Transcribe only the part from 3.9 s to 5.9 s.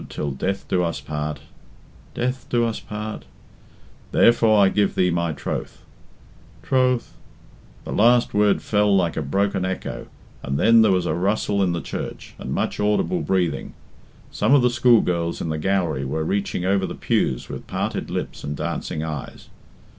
'""'therefore I give thee my troth